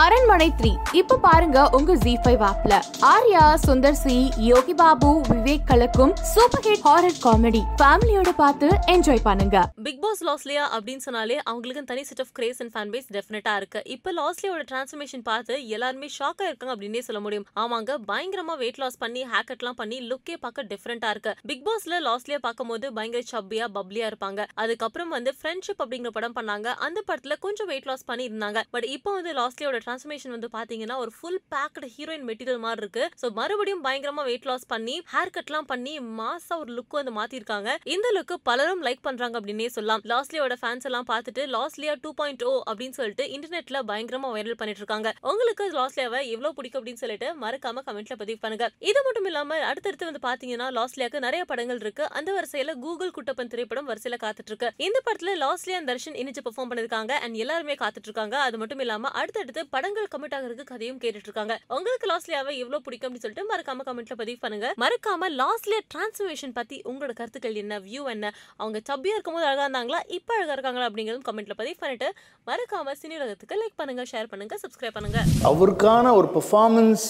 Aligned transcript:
அரண்மனை 0.00 0.46
த்ரீ. 0.58 0.70
இப்ப 0.98 1.16
பாருங்க 1.24 1.62
உங்க 1.76 1.94
ஜி 2.02 2.12
ஃபைவ் 2.24 2.42
ஆப்ல 2.50 2.74
ஆர்யா 3.08 3.42
சுந்தர் 3.64 3.98
சி 4.02 4.14
யோகி 4.50 4.74
பாபு 4.78 5.10
விவேக் 5.30 5.66
கலக்கும் 5.70 6.12
சூப்பர் 6.30 6.62
ஹிட் 6.66 6.84
ஹாரர் 6.86 7.18
காமெடி 7.24 7.60
ஃபேமிலியோட 7.80 8.30
பார்த்து 8.38 8.68
என்ஜாய் 8.92 9.20
பண்ணுங்க. 9.26 9.56
பிக் 9.86 10.00
பாஸ் 10.04 10.22
லாஸ்லியா 10.28 10.62
அப்படின்னு 10.76 11.04
சொன்னாலே 11.06 11.36
அவங்களுக்கு 11.50 11.82
தனி 11.90 12.04
set 12.10 12.22
of 12.24 12.32
craze 12.38 12.62
and 12.64 12.72
fan 12.76 12.92
base 12.94 13.10
டெஃபினட்டா 13.16 13.54
இருக்கு. 13.60 13.82
இப்ப 13.96 14.14
லாஸ்லியோட 14.20 14.62
டிரான்ஸ்ஃபர்மேஷன் 14.70 15.24
பார்த்து 15.28 15.58
எல்லாருமே 15.78 16.08
ஷாக்கா 16.16 16.46
இருக்காங்க 16.50 16.74
அப்படின்னே 16.76 17.02
சொல்ல 17.08 17.22
முடியும். 17.26 17.46
ஆமாங்க 17.64 17.98
பயங்கரமா 18.12 18.56
வெயிட் 18.62 18.80
லாஸ் 18.84 18.98
பண்ணி 19.04 19.26
ஹேக்கட்லாம் 19.34 19.78
பண்ணி 19.82 20.00
லுக்கே 20.12 20.38
பார்க்க 20.46 20.66
டிஃபரெண்டா 20.72 21.12
இருக்கு. 21.16 21.34
பிக் 21.52 21.64
பாஸ்ல 21.68 22.00
லாஸ்லியா 22.08 22.40
பார்க்கும்போது 22.48 22.92
பயங்கர 23.00 23.24
சப்பியா 23.34 23.68
பப்ளியா 23.76 24.08
இருப்பாங்க. 24.12 24.40
அதுக்கப்புறம் 24.64 25.14
வந்து 25.18 25.34
ஃப்ரெண்ட்ஷிப் 25.42 25.84
அப்படிங்கிற 25.86 26.14
படம் 26.18 26.38
பண்ணாங்க. 26.40 26.68
அந்த 26.88 26.98
படத்துல 27.10 27.40
கொஞ்சம் 27.46 27.70
வெயிட் 27.74 27.90
லாஸ் 27.92 28.08
பண்ணி 28.12 28.26
இருந்தாங்க 28.32 28.64
பட் 28.76 28.88
இப்போ 28.96 29.12
வந்து 29.20 29.38
லாஸ்லியோட 29.42 29.80
டிரான்ஸ்ஃபர்மேஷன் 29.84 30.34
வந்து 30.36 30.50
பாத்தீங்கன்னா 30.56 30.96
ஒரு 31.04 31.12
ஃபுல் 31.16 31.40
பேக்டு 31.54 31.90
ஹீரோயின் 31.96 32.26
மெட்டீரியல் 32.30 32.62
மாதிரி 32.66 32.82
இருக்கு. 32.84 33.04
ஸோ 33.22 33.28
மறுபடியும் 33.40 33.82
பயங்கரமா 33.86 34.24
வெயிட் 34.30 34.48
லாஸ் 34.50 34.66
பண்ணி 34.72 34.96
ஹேர் 35.14 35.34
கட்லாம் 35.36 35.68
பண்ணி 35.72 35.94
மாசா 36.20 36.54
ஒரு 36.62 36.70
லுக் 36.78 36.98
வந்து 37.00 37.14
மாத்திருக்காங்க. 37.20 37.70
இந்த 37.94 38.08
லுக் 38.16 38.34
பலரும் 38.48 38.82
லைக் 38.86 39.02
பண்றாங்க 39.08 39.36
அப்படின்னே 39.40 39.68
சொல்லலாம். 39.76 40.02
லாஸ்லியோட 40.12 40.56
ஃபேன்ஸ் 40.62 40.86
எல்லாம் 40.90 41.08
பார்த்துட்டு 41.12 41.44
லாஸ்லியா 41.56 41.94
டூ 42.04 42.12
பாயிண்ட் 42.20 42.44
ஓ 42.50 42.52
அப்படின்னு 42.70 42.96
சொல்லிட்டு 42.98 43.26
இன்டர்நெட்ல 43.36 43.80
பயங்கரமா 43.90 44.30
வைரல் 44.36 44.58
பண்ணிட்டு 44.60 44.82
இருக்காங்க 44.82 45.08
உங்களுக்கு 45.30 45.64
லாஸ்லியாவை 45.78 46.20
எவ்வளவு 46.34 46.56
பிடிக்கும் 46.58 46.80
அப்படின்னு 46.80 47.02
சொல்லிட்டு 47.04 47.28
மறக்காம 47.44 47.82
கமெண்ட்ல 47.88 48.16
பதிவு 48.22 48.38
பண்ணுங்க. 48.44 48.66
இது 48.90 49.00
மட்டும் 49.06 49.28
இல்லாம 49.30 49.58
அடுத்தடுத்து 49.70 50.08
வந்து 50.10 50.22
பாத்தீங்கன்னா 50.28 50.68
லாஸ்லியாக்கு 50.78 51.24
நிறைய 51.26 51.42
படங்கள் 51.50 51.80
இருக்கு. 51.84 52.04
அந்த 52.18 52.30
வரிசையில 52.38 52.74
கூகுள் 52.84 53.14
குட்டப்பன் 53.16 53.50
திரைப்படம் 53.52 53.88
வரிசையில 53.90 54.18
காத்துட்டு 54.24 54.52
இருக்கு 54.52 54.70
இந்த 54.86 54.98
படத்துல 55.06 55.34
லாஸ்லியா 55.44 55.78
தர்ஷன் 55.90 56.18
இணைச்சு 56.22 56.44
பெர்ஃபார்ம் 56.46 56.70
பண்ணிருக்காங்க. 56.72 57.12
அண்ட் 57.24 57.36
எல்லாருமே 57.44 57.76
காத்துட்டு 57.82 58.08
இருக்காங்க 58.10 58.36
அது 58.46 58.58
மட்டும் 58.62 58.82
இல்லாம 58.86 59.10
அடுத்தடுத்து 59.22 59.64
படங்கள் 59.74 60.08
கமிட் 60.14 60.34
ஆகிறதுக்கு 60.36 60.70
கதையும் 60.70 60.98
கேட்டுட்டு 61.02 61.28
இருக்காங்க 61.28 61.54
உங்களுக்கு 61.76 62.06
லாஸ்லியாவை 62.10 62.52
எவ்வளவு 62.62 62.82
பிடிக்கும் 62.86 63.08
அப்படின்னு 63.08 63.24
சொல்லிட்டு 63.24 63.46
மறக்காம 63.52 63.84
கமெண்ட்ல 63.88 64.16
பதிவு 64.22 64.38
பண்ணுங்க. 64.44 64.68
மறக்காம 64.82 65.28
லாஸ்லியா 65.40 65.80
டிரான்ஸ்ஃபர்மேஷன் 65.92 66.54
பத்தி 66.58 66.78
உங்களோட 66.90 67.12
கருத்துக்கள் 67.20 67.60
என்ன 67.62 67.78
வியூ 67.86 68.02
என்ன 68.14 68.32
அவங்க 68.62 68.78
சப்பியா 68.90 69.14
இருக்கும்போது 69.16 69.48
அழகா 69.50 69.64
இருந்தாங்களா 69.66 70.00
இப்ப 70.18 70.36
அழகா 70.38 70.56
இருக்காங்களா 70.56 70.88
அப்படிங்கறதும் 70.90 71.26
கமெண்ட்ல 71.28 71.56
பதிவு 71.60 71.76
பண்ணிட்டு 71.84 72.10
மறக்காம 72.50 72.96
சினி 73.02 73.16
உலகத்துக்கு 73.20 73.60
லைக் 73.62 73.78
பண்ணுங்க 73.82 74.04
ஷேர் 74.12 74.30
பண்ணுங்க 74.32 74.56
சப்ஸ்கிரைப் 74.64 74.96
பண்ணுங்க. 74.98 75.20
அவருக்கான 75.52 76.14
ஒரு 76.20 76.30
பெர்ஃபார்மன்ஸ் 76.36 77.06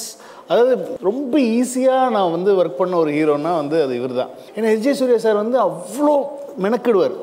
அதாவது 0.51 0.75
ரொம்ப 1.09 1.35
ஈஸியாக 1.59 2.13
நான் 2.17 2.35
வந்து 2.37 2.53
ஒர்க் 2.61 2.81
பண்ண 2.81 2.97
ஒரு 3.05 3.13
ஹீரோனா 3.19 3.55
வந்து 3.63 3.79
அது 3.87 3.93
இவர் 4.01 4.19
தான் 4.23 4.33
ஏன்னா 4.57 4.71
எஸ்ஜே 4.77 4.95
சூர்யா 5.03 5.21
சார் 5.27 5.43
வந்து 5.43 5.59
அவ்வளோ 5.67 6.17
மெனக்கிடுவார். 6.65 7.15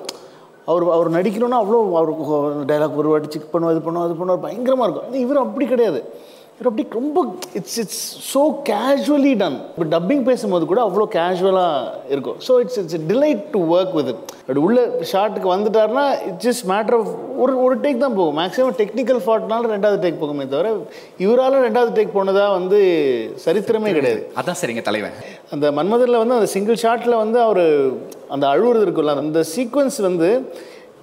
அவர் 0.71 0.83
அவர் 0.95 1.15
நடிக்கணும்னா 1.17 1.59
அவ்வளோ 1.63 1.79
அவருக்கு 1.99 2.25
டைலாக் 2.71 2.99
ஒரு 3.01 3.11
வாட்டி 3.11 3.29
செக் 3.33 3.53
பண்ணுவோம் 3.53 3.73
இது 3.75 3.81
பண்ணுவோம் 3.85 4.07
அது 4.07 4.19
பண்ணுவார் 4.19 4.45
பயங்கரமாக 4.47 4.87
இருக்கும். 4.87 5.07
ஆனால் 5.07 5.23
இவர் 5.25 5.43
அப்படி 5.45 5.65
கிடையாது. 5.73 6.01
இவர் 6.59 6.69
அப்படி 6.69 6.83
ரொம்ப 6.97 7.19
it's 7.57 7.77
it's 7.81 8.01
so 8.31 8.41
casually 8.69 9.31
done 9.41 9.55
இப்போ 9.73 9.85
டப்பிங் 9.93 10.23
பேசும்போது 10.29 10.63
கூட 10.71 10.79
அவ்வளோ 10.87 11.05
கேஷுவலாக 11.13 12.09
இருக்கும். 12.13 12.37
So 12.47 12.53
it's 12.63 12.79
it's 12.81 12.97
delight 13.11 13.43
to 13.53 13.59
work 13.75 13.93
with 13.97 14.09
it 14.13 14.23
அப்படி 14.41 14.61
உள்ள 14.67 14.81
ஷார்ட்டுக்கு 15.11 15.49
வந்துட்டாருன்னா 15.53 16.03
இட்ஸ் 16.29 16.43
ஜஸ்ட் 16.47 16.65
மேட்டர் 16.73 16.97
ஆஃப் 16.99 17.11
ஒரு 17.43 17.53
ஒரு 17.65 17.77
டேக் 17.85 18.03
தான் 18.03 18.17
போகும். 18.19 18.37
மேக்ஸிமம் 18.41 18.75
டெக்னிக்கல் 18.81 19.21
ஃபால்ட்னால 19.27 19.71
ரெண்டாவது 19.75 20.01
டேக் 20.05 20.19
போகுமே 20.23 20.47
தவிர 20.55 20.73
இவரால் 21.25 21.57
ரெண்டாவது 21.67 21.93
டேக் 21.99 22.13
போனதாக 22.17 22.51
வந்து 22.57 22.79
சரித்திரமே 23.45 23.95
கிடையாது. 23.99 24.21
அதான் 24.41 24.59
சரிங்க 24.63 24.85
தலைவன். 24.89 25.17
அந்த 25.55 25.65
மன்மதரில் 25.79 26.21
வந்து 26.23 26.37
அந்த 26.41 26.51
சிங்கிள் 26.57 26.83
ஷாட்டில் 26.85 27.21
வந்து 27.23 27.41
அவர் 27.47 27.65
அந்த 28.35 28.45
அழுவுறது 28.53 28.85
இருக்குல்ல 28.87 29.19
அந்த 29.25 29.45
சீக்வன்ஸ் 29.55 30.01
வந்து 30.09 30.31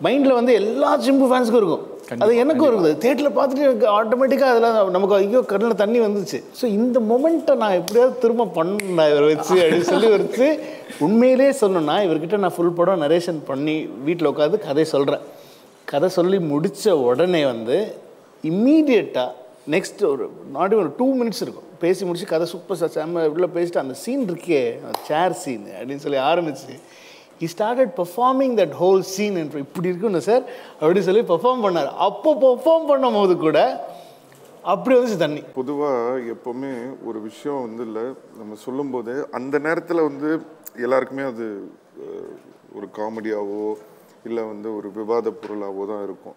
மைண்டில் 0.04 0.38
வந்து 0.40 0.54
எல்லா 0.62 0.92
சிம்பு 1.08 1.26
ஃபேன்ஸுக்கும் 1.32 1.62
இருக்கும். 1.64 1.84
அது 2.24 2.32
எனக்கும் 2.42 2.68
இருக்குது. 2.70 2.90
தேட்டரில் 3.02 3.36
பார்த்துட்டு 3.36 3.66
எனக்கு 3.68 3.86
ஆட்டோமேட்டிக்காக 3.98 4.50
அதில் 4.52 4.92
நமக்கு 4.96 5.14
ஐயோ 5.18 5.40
கண்ணில் 5.52 5.80
தண்ணி 5.82 5.98
வந்துச்சு. 6.04 6.38
ஸோ 6.58 6.64
இந்த 6.78 6.98
மொமெண்ட்டை 7.10 7.54
நான் 7.62 7.78
எப்படியாவது 7.80 8.20
திரும்ப 8.24 8.48
பண்ணேன் 8.58 9.08
இவரை 9.12 9.26
வச்சு 9.32 9.54
அப்படின்னு 9.62 9.88
சொல்லி 9.92 10.10
வச்சு 10.16 10.48
உண்மையிலே 11.06 11.48
சொல்லணும்னா 11.62 11.96
இவர்கிட்ட 12.06 12.38
நான் 12.44 12.54
ஃபுல் 12.56 12.76
படம் 12.80 13.02
நரேஷன் 13.06 13.40
பண்ணி 13.50 13.76
வீட்டில் 14.08 14.30
உட்காந்து 14.32 14.60
கதை 14.68 14.84
சொல்கிறேன் 14.94 15.24
கதை 15.92 16.10
சொல்லி 16.18 16.38
முடித்த 16.52 16.96
உடனே 17.08 17.42
வந்து 17.52 17.78
இம்மீடியட்டாக 18.50 19.32
நெக்ஸ்ட் 19.74 20.02
ஒரு 20.12 20.24
நாட் 20.56 20.74
ஒரு 20.80 20.90
டூ 20.98 21.06
மினிட்ஸ் 21.20 21.42
இருக்கும். 21.44 21.68
பேசி 21.84 22.02
முடிச்சு 22.08 22.26
கதை 22.32 22.46
சூப்பர் 22.52 22.78
சார் 22.80 22.92
செம்ம 22.96 23.24
உள்ள 23.32 23.46
பேசிட்டு 23.56 23.82
அந்த 23.82 23.94
சீன் 24.02 24.22
இருக்கே 24.30 24.60
சேர் 25.08 25.34
சீன் 25.42 25.66
அப்படின்னு 25.78 26.04
சொல்லி 26.04 26.20
ஆரம்பிச்சு 26.30 26.76
he 27.40 27.48
started 27.54 27.92
performing 28.00 28.54
that 28.60 28.74
whole 28.82 29.02
scene 29.14 29.36
என்று 29.42 29.64
இப்படி 29.66 29.90
இருக்குன்னு 29.90 30.22
சார் 30.28 30.44
அப்படி 30.80 31.02
சொல்லி 31.08 31.22
பெர்ஃபார்ம் 31.32 31.64
பண்ணார். 31.66 31.90
அப்போ 32.08 32.32
பெர்ஃபார்ம் 32.46 32.88
பண்ணும்போது 32.92 33.36
கூட 33.46 33.58
அப்படி 34.74 34.94
வந்துச்சு 34.96 35.18
தண்ணி. 35.24 35.42
பொதுவாக 35.58 36.22
எப்போவுமே 36.34 36.72
ஒரு 37.08 37.18
விஷயம் 37.28 37.60
வந்து 37.66 37.82
இல்லை 37.88 38.04
நம்ம 38.38 38.56
சொல்லும்போது 38.66 39.12
அந்த 39.38 39.58
நேரத்தில் 39.66 40.06
வந்து 40.08 40.30
எல்லாருக்குமே 40.86 41.26
அது 41.32 41.46
ஒரு 42.78 42.88
காமெடியாவோ 42.98 43.62
இல்லை 44.28 44.42
வந்து 44.52 44.68
ஒரு 44.78 44.88
விவாத 44.96 45.32
பொருளாகவோ 45.42 45.84
தான் 45.92 46.02
இருக்கும். 46.08 46.36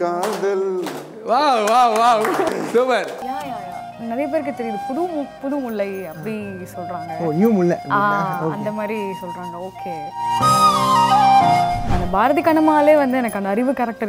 காதல். 0.00 0.66
Wow 1.28 1.60
wow 1.70 1.94
wow. 2.00 2.24
Super. 2.72 3.10
Yeah 3.28 3.36
yeah 3.50 3.54
yeah. 3.68 3.76
நிறைய 4.10 4.26
பேருக்கு 4.32 4.52
தெரியுது. 4.58 4.78
புது 4.88 5.02
புது 5.42 5.56
முல்லை 5.64 5.88
அப்படி 6.12 6.34
சொல்றாங்க. 6.74 7.12
ஓ 7.26 7.30
நியூ 7.38 7.50
முல்லை 7.58 7.76
அந்த 8.56 8.70
மாதிரி 8.78 8.98
சொல்றாங்க. 9.22 9.54
ஓகே 9.68 9.94
அந்த 11.94 12.06
பாரதி 12.16 12.40
கண்ணம்மாலே 12.40 12.94
வந்து 13.02 13.16
எனக்கு 13.20 13.38
அந்த 13.40 13.50
அறிவு 13.54 13.72
கேரக்டர் 13.72 14.04